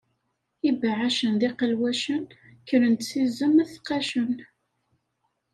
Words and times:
Ibeɛɛacen 0.69 1.33
d 1.39 1.41
iqelwacen, 1.49 2.23
kkren-d 2.61 3.01
s 3.09 3.11
izem 3.23 3.55
ad 3.63 3.69
t-qqacen. 3.73 4.33